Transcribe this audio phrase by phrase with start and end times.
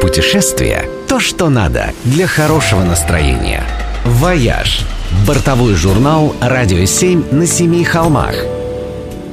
[0.00, 3.64] Путешествие– то, что надо для хорошего настроения.
[4.04, 4.82] «Вояж»–
[5.26, 8.34] бортовой журнал «Радио 7» на семи холмах.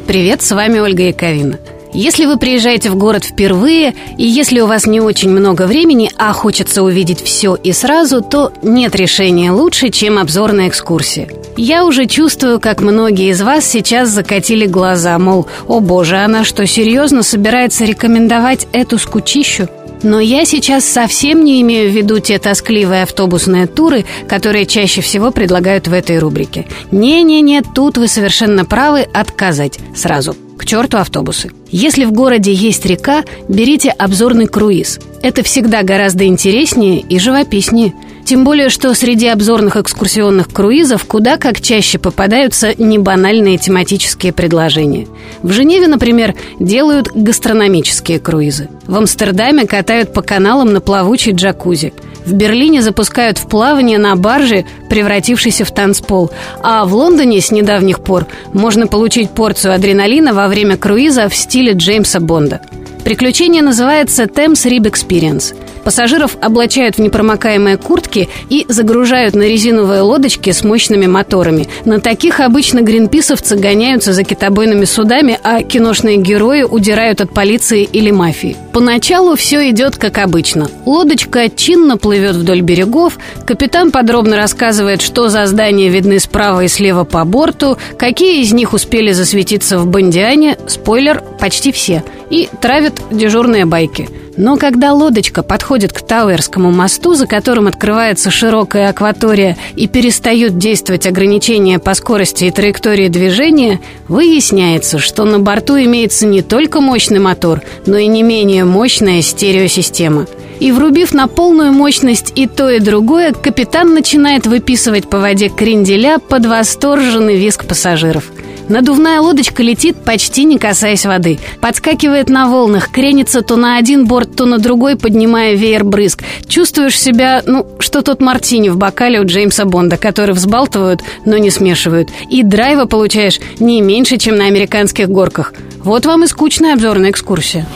[0.07, 1.59] Привет, с вами Ольга Яковина.
[1.93, 6.33] Если вы приезжаете в город впервые, и если у вас не очень много времени, а
[6.33, 11.29] хочется увидеть все и сразу, то нет решения лучше, чем обзорная экскурсия.
[11.57, 16.65] Я уже чувствую, как многие из вас сейчас закатили глаза, мол, о боже, она что,
[16.65, 19.69] серьезно собирается рекомендовать эту скучищу?
[20.05, 25.31] Но я сейчас совсем не имею в виду те тоскливые автобусные туры, которые чаще всего
[25.31, 26.67] предлагают в этой рубрике.
[26.91, 30.37] Не-не-не, тут вы совершенно правы отказать сразу.
[30.59, 31.49] К черту автобусы.
[31.71, 34.99] Если в городе есть река, берите обзорный круиз.
[35.23, 37.95] Это всегда гораздо интереснее и живописнее.
[38.25, 45.07] Тем более, что среди обзорных экскурсионных круизов куда как чаще попадаются небанальные тематические предложения.
[45.43, 48.69] В Женеве, например, делают гастрономические круизы.
[48.87, 51.93] В Амстердаме катают по каналам на плавучей джакузи.
[52.25, 56.31] В Берлине запускают в плавание на барже, превратившейся в танцпол.
[56.63, 61.73] А в Лондоне с недавних пор можно получить порцию адреналина во время круиза в стиле
[61.73, 62.61] Джеймса Бонда.
[63.03, 65.55] Приключение называется Thames Rib Experience–
[65.85, 71.67] Пассажиров облачают в непромокаемые куртки и загружают на резиновые лодочки с мощными моторами.
[71.85, 78.09] На таких обычно гринписовцы гоняются за китобойными судами, а киношные герои удирают от полиции или
[78.09, 78.57] мафии.
[78.73, 80.69] Поначалу все идет как обычно.
[80.87, 87.03] Лодочка чинно плывет вдоль берегов, капитан подробно рассказывает, что за здания видны справа и слева
[87.03, 93.65] по борту, какие из них успели засветиться в Бондиане, спойлер, почти все, и травят дежурные
[93.65, 100.57] байки– но когда лодочка подходит к Тауэрскому мосту, за которым открывается широкая акватория и перестают
[100.57, 107.19] действовать ограничения по скорости и траектории движения, выясняется, что на борту имеется не только мощный
[107.19, 110.27] мотор, но и не менее мощная стереосистема.
[110.59, 116.17] И врубив на полную мощность и то, и другое, капитан начинает выписывать по воде кренделя
[116.17, 118.25] под восторженный визг пассажиров–
[118.67, 121.39] Надувная лодочка летит, почти не касаясь воды.
[121.61, 126.23] Подскакивает на волнах, кренится то на один борт, то на другой, поднимая веер брызг.
[126.47, 131.51] Чувствуешь себя, ну, что тот мартини в бокале у Джеймса Бонда, который взбалтывают, но не
[131.51, 132.09] смешивают.
[132.29, 135.53] И драйва получаешь не меньше, чем на американских горках.
[135.83, 137.67] Вот вам и скучная обзорная экскурсия.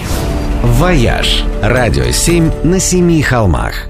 [0.64, 3.88] «Вояж»– радио 7 на семи холмах.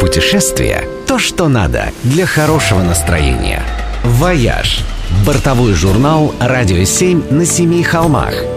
[0.00, 3.62] Путешествие– то, что надо для хорошего настроения.
[4.04, 4.84] «Вояж»
[5.24, 8.53] Бортовой журнал «Радио 7» на семи холмах.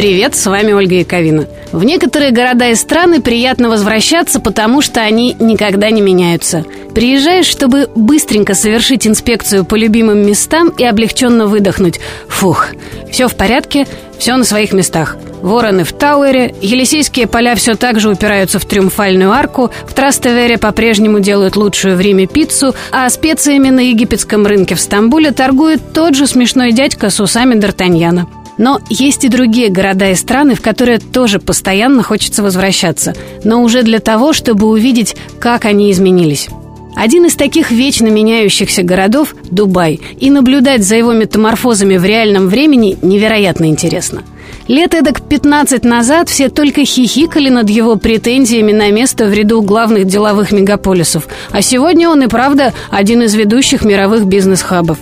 [0.00, 1.46] Привет, с вами Ольга Яковина.
[1.72, 6.64] В некоторые города и страны приятно возвращаться, потому что они никогда не меняются.
[6.94, 12.00] Приезжаешь, чтобы быстренько совершить инспекцию по любимым местам и облегченно выдохнуть.
[12.28, 12.68] Фух,
[13.12, 13.86] все в порядке,
[14.18, 15.18] все на своих местах.
[15.42, 21.20] Вороны в Тауэре, Елисейские поля все так же упираются в Триумфальную арку, в Трастевере по-прежнему
[21.20, 26.26] делают лучшую в Риме пиццу, а специями на египетском рынке в Стамбуле торгует тот же
[26.26, 28.39] смешной дядька с усами Д'Артаньяна.
[28.60, 33.82] Но есть и другие города и страны, в которые тоже постоянно хочется возвращаться, но уже
[33.82, 36.50] для того, чтобы увидеть, как они изменились.
[36.94, 42.98] Один из таких вечно меняющихся городов– Дубай, и наблюдать за его метаморфозами в реальном времени
[43.00, 44.24] невероятно интересно.
[44.68, 50.04] Лет эдак 15 назад все только хихикали над его претензиями на место в ряду главных
[50.04, 54.98] деловых мегаполисов, а сегодня он и правда один из ведущих мировых бизнес-хабов.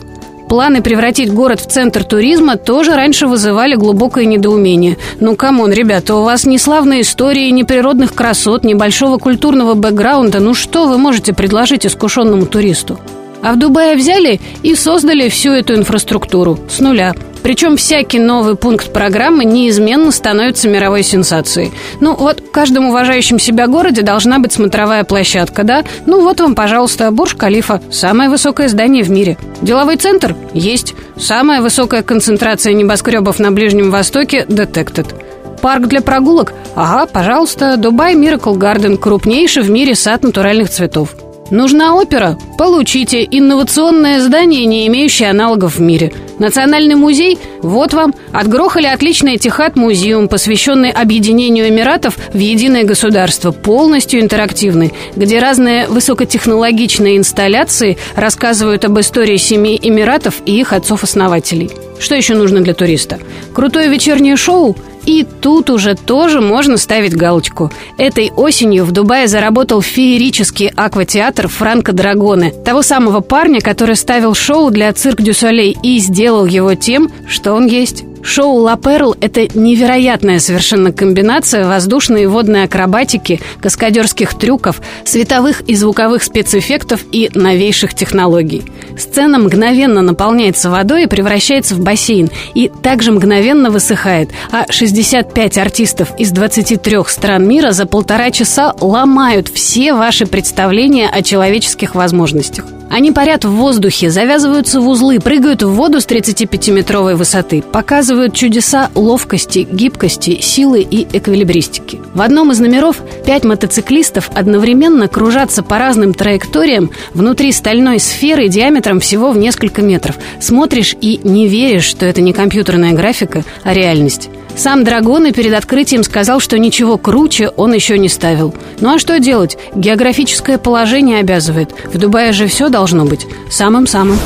[0.49, 4.97] Планы превратить город в центр туризма тоже раньше вызывали глубокое недоумение.
[5.21, 9.75] Ну, come on, ребята, у вас ни славной истории, ни природных красот, ни большого культурного
[9.75, 10.41] бэкграунда.
[10.41, 12.99] Ну что вы можете предложить искушенному туристу?
[13.43, 18.93] А в Дубае взяли и создали всю эту инфраструктуру с нуля– причем всякий новый пункт
[18.93, 21.73] программы неизменно становится мировой сенсацией.
[22.01, 25.85] Ну вот, в каждом уважающем себя городе должна быть смотровая площадка, да?
[26.07, 29.37] Ну вот вам, пожалуйста, Бурж-Калифа, самое высокое здание в мире.
[29.63, 30.35] Деловой центр?
[30.53, 30.95] Есть.
[31.17, 35.15] Самая высокая концентрация небоскребов на Ближнем Востоке– Detected.
[35.61, 36.53] Парк для прогулок?
[36.77, 41.15] Ага, пожалуйста, Дубай Miracle Гарден, крупнейший в мире сад натуральных цветов.
[41.51, 42.39] Нужна опера?
[42.59, 43.27] Получите.
[43.31, 46.13] Инновационное здание, не имеющее аналогов в мире.
[46.39, 47.39] Национальный музей?
[47.63, 48.15] Вот вам.
[48.33, 57.17] Отгрохали отличный Этихад музеум, посвященный объединению Эмиратов в единое государство, полностью интерактивный, где разные высокотехнологичные
[57.17, 61.71] инсталляции рассказывают об истории семей Эмиратов и их отцов-основателей.
[61.99, 63.19] Что еще нужно для туриста?
[63.55, 64.77] Крутое вечернее шоу?
[65.09, 67.73] И тут уже тоже можно ставить галочку.
[67.97, 74.71] Этой осенью в Дубае заработал феерический акватеатр Франко Драгоне, того самого парня, который ставил шоу
[74.71, 78.05] для Cirque du Soleil и сделал его тем, что он есть.
[78.23, 85.75] Шоу «La Perle»— это невероятная совершенно комбинация воздушной и водной акробатики, каскадерских трюков, световых и
[85.75, 88.63] звуковых спецэффектов и новейших технологий.
[88.99, 96.09] Сцена мгновенно наполняется водой и превращается в бассейн, и также мгновенно высыхает, а 65 артистов
[96.19, 102.65] из 23 стран мира за полтора часа ломают все ваши представления о человеческих возможностях.
[102.91, 108.91] Они парят в воздухе, завязываются в узлы, прыгают в воду с 35-метровой высоты, показывают чудеса
[108.95, 112.01] ловкости, гибкости, силы и эквилибристики.
[112.15, 119.01] В одном из номеров пять мотоциклистов одновременно кружатся по разным траекториям внутри стальной сферы диаметром
[119.01, 120.17] всего в несколько метров.
[120.41, 124.31] Смотришь и не веришь, что это не компьютерная графика, а реальность.
[124.59, 128.53] Сам Драгоне перед открытием сказал, что ничего круче он еще не ставил.
[128.81, 129.57] Ну а что делать?
[129.73, 131.73] Географическое положение обязывает.
[131.85, 134.19] В Дубае же все должно быть самым-самым.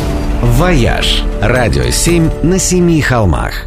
[0.43, 3.67] «Вояж»– радио 7 на семи холмах.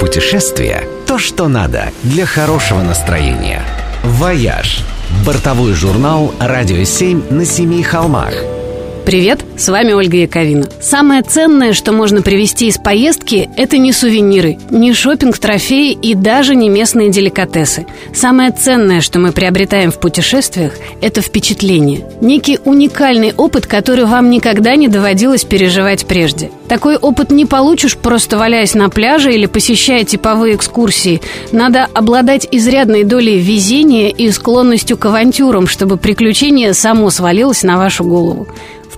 [0.00, 3.60] Путешествие– то, что надо для хорошего настроения.
[4.04, 4.80] «Вояж»–
[5.26, 8.32] бортовой журнал «Радио 7 на семи холмах».
[9.06, 10.66] Привет, с вами Ольга Яковина.
[10.80, 16.56] Самое ценное, что можно привезти из поездки, это не сувениры, не шопинг трофеи и даже
[16.56, 17.86] не местные деликатесы.
[18.12, 22.04] Самое ценное, что мы приобретаем в путешествиях, это впечатление.
[22.20, 26.50] Некий уникальный опыт, который вам никогда не доводилось переживать прежде.
[26.68, 31.22] Такой опыт не получишь, просто валяясь на пляже или посещая типовые экскурсии.
[31.52, 38.02] Надо обладать изрядной долей везения и склонностью к авантюрам, чтобы приключение само свалилось на вашу
[38.02, 38.48] голову.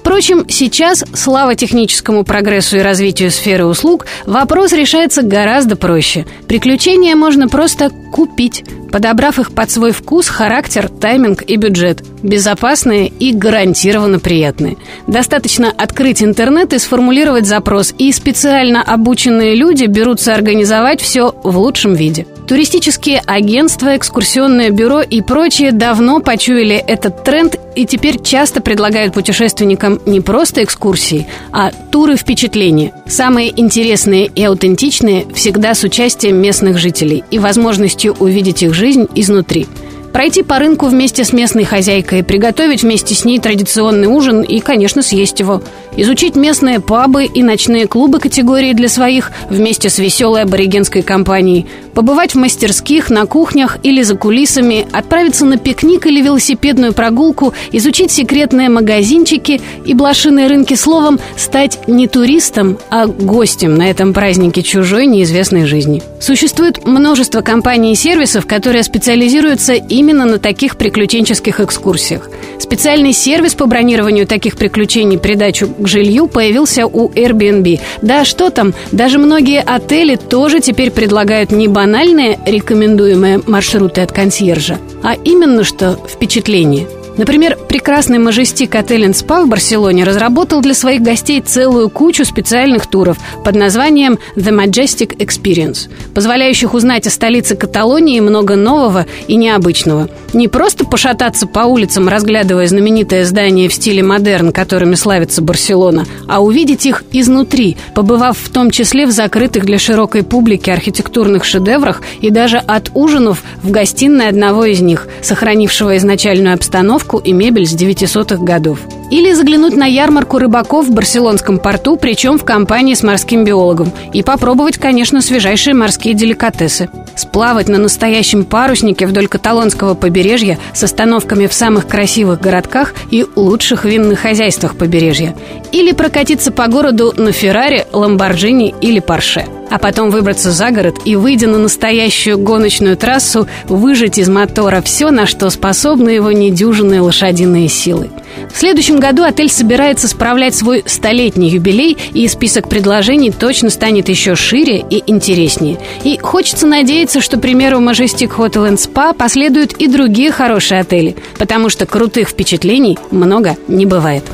[0.01, 6.25] Впрочем, сейчас, слава техническому прогрессу и развитию сферы услуг, вопрос решается гораздо проще.
[6.47, 12.03] Приключения можно просто купить, подобрав их под свой вкус, характер, тайминг и бюджет.
[12.23, 14.77] Безопасные и гарантированно приятные.
[15.07, 21.95] Достаточно открыть интернет и сформулировать запрос, и специально обученные люди берутся организовать все в лучшем
[21.95, 22.27] виде.
[22.49, 30.01] Туристические агентства, экскурсионное бюро и прочие давно почуяли этот тренд и теперь часто предлагают путешественникам
[30.07, 32.95] не просто экскурсии, а туры впечатлений.
[33.07, 39.67] Самые интересные и аутентичные всегда с участием местных жителей и возможностью увидеть их жизнь изнутри–
[40.13, 45.03] Пройти по рынку вместе с местной хозяйкой, приготовить вместе с ней традиционный ужин и, конечно,
[45.03, 45.63] съесть его.
[45.97, 51.67] Изучить местные пабы и ночные клубы категории для своих вместе с веселой аборигенской компанией.
[51.95, 58.11] Побывать в мастерских, на кухнях или за кулисами, отправиться на пикник или велосипедную прогулку, изучить
[58.11, 65.07] секретные магазинчики и блошиные рынки словом, стать не туристом, а гостем на этом празднике чужой
[65.07, 66.03] неизвестной жизни.
[66.21, 72.31] Существует множество компаний и сервисов, которые специализируются и именно на таких приключенческих экскурсиях.
[72.59, 77.81] Специальный сервис по бронированию таких приключений придачу к жилью появился у Airbnb.
[78.03, 84.79] Да что там, даже многие отели тоже теперь предлагают не банальные рекомендуемые маршруты от консьержа,
[85.03, 86.87] а именно что впечатление–
[87.19, 93.17] Например, прекрасный Мажестик отель Спа в Барселоне разработал для своих гостей целую кучу специальных туров
[93.45, 100.09] под названием The Majestic Experience, позволяющих узнать о столице Каталонии много нового и необычного.
[100.33, 106.41] Не просто пошататься по улицам, разглядывая знаменитое здание в стиле модерн, которыми славится Барселона, а
[106.41, 112.31] увидеть их изнутри, побывав в том числе в закрытых для широкой публики архитектурных шедеврах и
[112.31, 117.75] даже от ужинов в гостиной одного из них, сохранившего изначальную обстановку обивку и мебель с
[117.75, 118.81] 900-х годов.
[119.11, 123.93] Или заглянуть на ярмарку рыбаков в Барселонском порту, причем в компании с морским биологом.
[124.13, 126.91] И попробовать, конечно, свежайшие морские деликатесы.
[127.17, 133.85] Сплавать на настоящем паруснике вдоль каталонского побережья с остановками в самых красивых городках и лучших
[133.85, 135.35] винных хозяйствах побережья.
[135.73, 141.17] Или прокатиться по городу на Феррари, Ламборджини или Порше– а потом выбраться за город и,
[141.17, 147.69] выйдя на настоящую гоночную трассу, выжать из мотора все, на что способны его недюжинные лошадиные
[147.69, 148.11] силы.
[148.53, 154.35] В следующем году отель собирается справлять свой столетний юбилей, и список предложений точно станет еще
[154.35, 155.79] шире и интереснее.
[156.05, 161.69] И хочется надеяться, что, примеру, Majestic Hotel and Spa последуют и другие хорошие отели, потому
[161.69, 164.25] что крутых впечатлений много не бывает.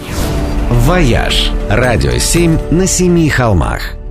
[0.71, 3.95] «Вояж»– радио 7 на семи холмах–